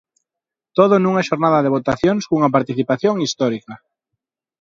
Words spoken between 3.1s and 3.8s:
histórica.